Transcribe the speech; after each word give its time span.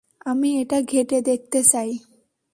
আমি 0.25 0.49
এটা 0.61 0.77
ঘেঁটে 0.81 1.17
দেখতে 1.21 1.59
চাই। 1.63 1.91